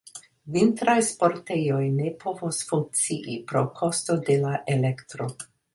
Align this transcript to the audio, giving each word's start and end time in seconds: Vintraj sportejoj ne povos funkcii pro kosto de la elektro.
Vintraj 0.53 0.95
sportejoj 1.09 1.83
ne 1.99 2.09
povos 2.25 2.63
funkcii 2.73 3.39
pro 3.53 3.65
kosto 3.83 4.21
de 4.31 4.43
la 4.49 4.61
elektro. 4.79 5.35